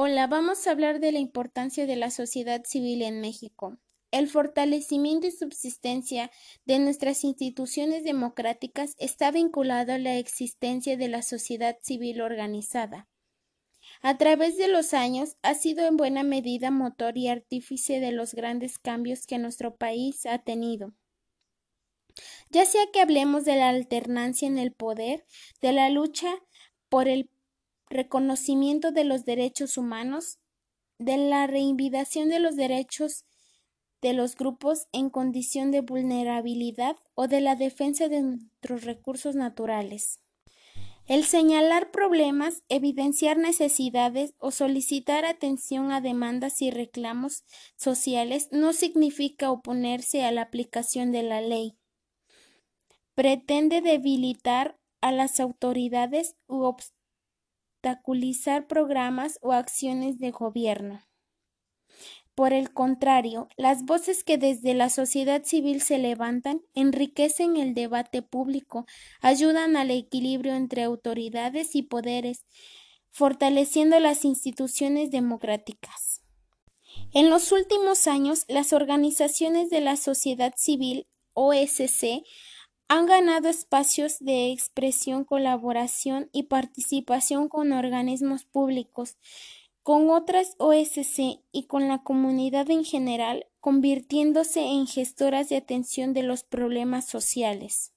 [0.00, 3.78] Hola, vamos a hablar de la importancia de la sociedad civil en México.
[4.12, 6.30] El fortalecimiento y subsistencia
[6.64, 13.08] de nuestras instituciones democráticas está vinculado a la existencia de la sociedad civil organizada.
[14.00, 18.34] A través de los años ha sido en buena medida motor y artífice de los
[18.34, 20.94] grandes cambios que nuestro país ha tenido.
[22.50, 25.26] Ya sea que hablemos de la alternancia en el poder,
[25.60, 26.36] de la lucha
[26.88, 27.28] por el
[27.90, 30.38] reconocimiento de los derechos humanos,
[30.98, 33.24] de la reivindicación de los derechos
[34.00, 40.20] de los grupos en condición de vulnerabilidad o de la defensa de nuestros recursos naturales.
[41.06, 47.44] El señalar problemas, evidenciar necesidades o solicitar atención a demandas y reclamos
[47.76, 51.78] sociales no significa oponerse a la aplicación de la ley.
[53.14, 56.62] Pretende debilitar a las autoridades u
[57.78, 61.00] obstaculizar programas o acciones de gobierno.
[62.34, 68.22] Por el contrario, las voces que desde la sociedad civil se levantan enriquecen el debate
[68.22, 68.86] público,
[69.20, 72.46] ayudan al equilibrio entre autoridades y poderes,
[73.10, 76.22] fortaleciendo las instituciones democráticas.
[77.12, 82.24] En los últimos años, las organizaciones de la sociedad civil OSC
[82.88, 89.16] han ganado espacios de expresión, colaboración y participación con organismos públicos,
[89.82, 96.22] con otras OSC y con la comunidad en general, convirtiéndose en gestoras de atención de
[96.22, 97.92] los problemas sociales.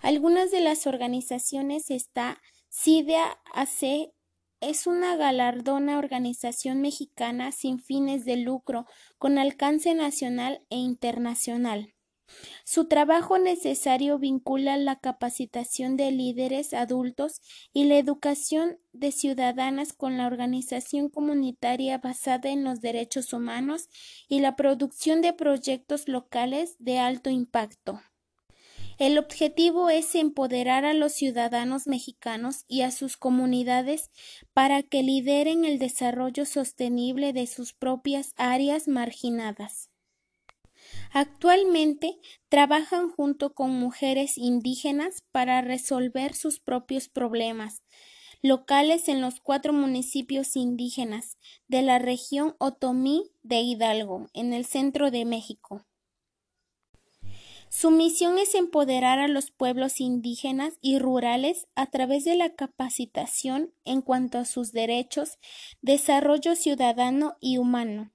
[0.00, 4.12] Algunas de las organizaciones está CIDEA AC
[4.60, 8.86] es una galardona organización mexicana sin fines de lucro
[9.18, 11.93] con alcance nacional e internacional.
[12.64, 17.40] Su trabajo necesario vincula la capacitación de líderes adultos
[17.72, 23.88] y la educación de ciudadanas con la organización comunitaria basada en los derechos humanos
[24.28, 28.00] y la producción de proyectos locales de alto impacto.
[28.98, 34.10] El objetivo es empoderar a los ciudadanos mexicanos y a sus comunidades
[34.52, 39.90] para que lideren el desarrollo sostenible de sus propias áreas marginadas.
[41.16, 47.84] Actualmente trabajan junto con mujeres indígenas para resolver sus propios problemas
[48.42, 51.38] locales en los cuatro municipios indígenas
[51.68, 55.86] de la región Otomí de Hidalgo, en el centro de México.
[57.68, 63.72] Su misión es empoderar a los pueblos indígenas y rurales a través de la capacitación
[63.84, 65.38] en cuanto a sus derechos,
[65.80, 68.13] desarrollo ciudadano y humano,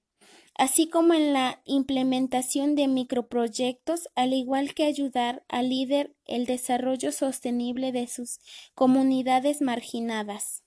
[0.59, 7.14] así como en la implementación de microproyectos, al igual que ayudar al líder el desarrollo
[7.14, 8.42] sostenible de sus
[8.75, 10.64] comunidades marginadas.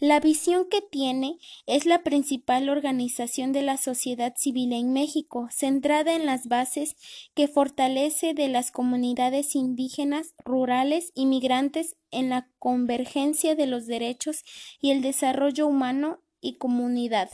[0.00, 6.14] La visión que tiene es la principal organización de la sociedad civil en México, centrada
[6.14, 6.94] en las bases
[7.34, 14.44] que fortalece de las comunidades indígenas, rurales y migrantes en la convergencia de los derechos
[14.78, 17.30] y el desarrollo humano y comunidad.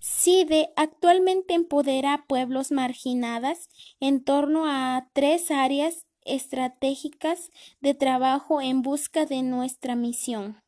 [0.00, 3.68] CIDE actualmente empodera a pueblos marginadas
[4.00, 7.50] en torno a tres áreas estratégicas
[7.80, 10.62] de trabajo en busca de nuestra misión.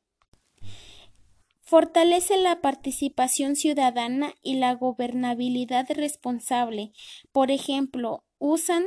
[1.60, 6.92] Fortalece la participación ciudadana y la gobernabilidad responsable.
[7.30, 8.86] Por ejemplo, usan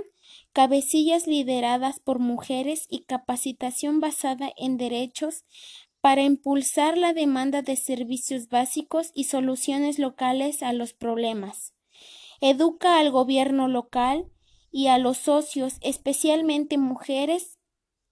[0.51, 5.45] cabecillas lideradas por mujeres y capacitación basada en derechos
[6.03, 11.73] para impulsar la demanda de servicios básicos y soluciones locales a los problemas.
[12.41, 14.29] Educa al gobierno local
[14.69, 17.57] y a los socios, especialmente mujeres,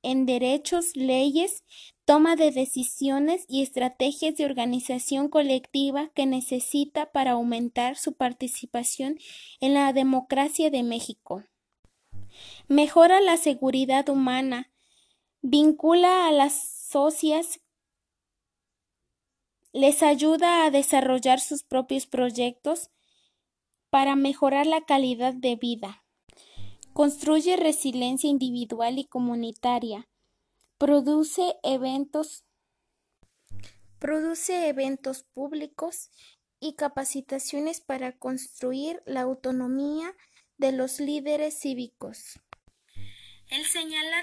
[0.04, 1.66] en derechos, leyes,
[2.06, 9.18] toma de decisiones y estrategias de organización colectiva que necesita para aumentar su participación
[9.60, 11.44] en la democracia de México.
[12.70, 14.72] Mejora la seguridad humana,
[15.42, 16.54] vincula a las
[16.90, 17.61] socias
[19.74, 22.90] les ayuda a desarrollar sus propios proyectos
[23.90, 26.04] para mejorar la calidad de vida.
[26.94, 30.10] Construye resiliencia individual y comunitaria.
[30.78, 32.44] Produce eventos
[34.00, 36.10] produce eventos públicos
[36.60, 40.16] y capacitaciones para construir la autonomía
[40.58, 42.40] de los líderes cívicos.
[43.50, 44.20] El señalar